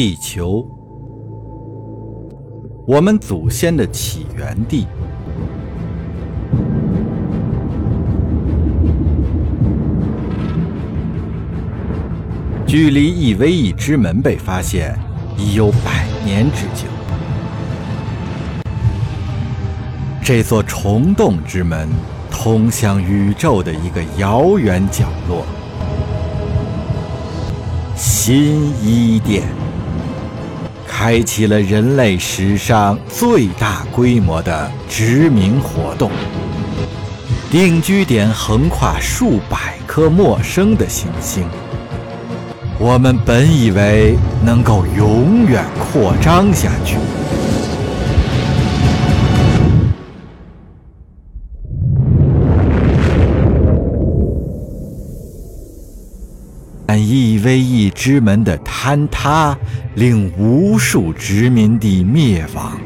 [0.00, 0.66] 地球，
[2.86, 4.86] 我们祖先的起源地。
[12.66, 14.98] 距离 EVE 之门被发现
[15.36, 16.88] 已有百年之久。
[20.24, 21.86] 这座虫洞之门
[22.30, 25.44] 通向宇宙的一个遥远角落——
[27.94, 29.42] 新伊甸，
[31.02, 36.10] 开启了人类史上最大规模的殖民活动。
[37.50, 41.48] 定居点横跨数百颗陌生的行星。
[42.78, 44.14] 我们本以为
[44.44, 46.98] 能够永远扩张下去，
[56.92, 59.56] 但 EVE 之门的坍塌
[59.94, 62.76] 令无数殖民地灭亡，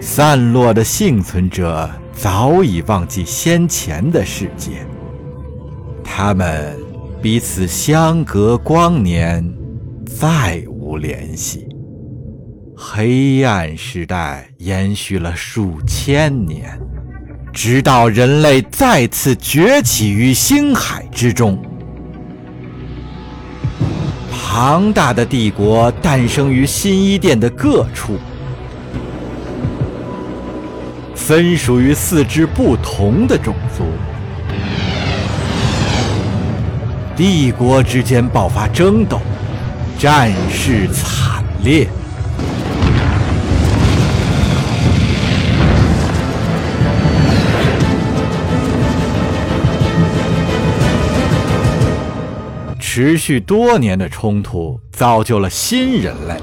[0.00, 4.86] 散落的幸存者早已忘记先前的世界，
[6.02, 6.74] 他们。
[7.20, 9.46] 彼此相隔光年，
[10.06, 11.68] 再无联系。
[12.74, 16.80] 黑暗时代延续了数千年，
[17.52, 21.62] 直到人类再次崛起于星海之中。
[24.58, 28.18] 庞大的帝国诞生于新伊甸的各处，
[31.14, 33.84] 分属于四支不同的种族。
[37.14, 39.20] 帝国之间爆发争斗，
[39.98, 41.86] 战事惨烈，
[52.96, 56.34] 持续多年的冲突造就了新人类。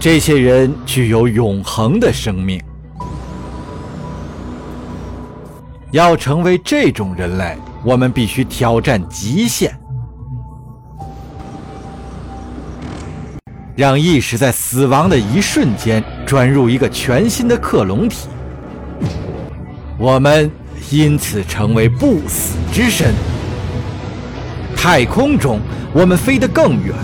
[0.00, 2.58] 这些人具有永恒的生命。
[5.90, 7.54] 要成为这种人类，
[7.84, 9.74] 我们必须挑战极限，
[13.76, 18.26] 让意识在死亡的一瞬间转入一个全新的克隆体。
[19.98, 20.50] 我们
[20.90, 23.14] 因此成为不死之身。
[24.76, 25.60] 太空中，
[25.92, 26.94] 我们飞得更远；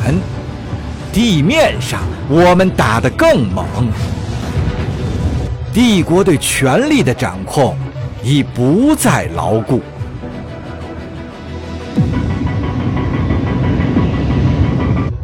[1.13, 3.67] 地面上，我们打得更猛。
[5.73, 7.77] 帝国对权力的掌控。
[8.25, 9.81] 已不再牢固。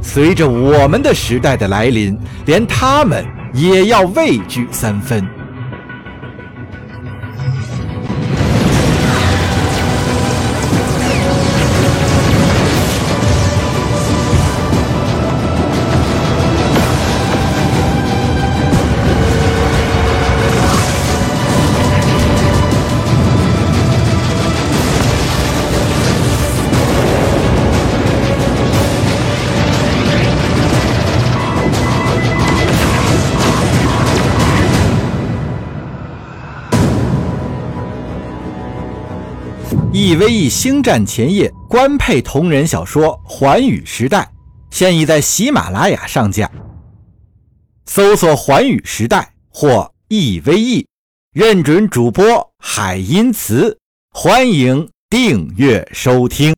[0.03, 5.25] 随着我们的时代的来临，连他们也要畏惧三分。
[39.93, 44.21] EVE 星战前夜官配同人小说《寰宇时代》
[44.71, 46.51] 现已在喜马拉雅上架，
[47.87, 50.87] 搜索“寰宇时代”或 EVE，
[51.33, 53.79] 认准主播海音词，
[54.11, 56.55] 欢迎订阅收听。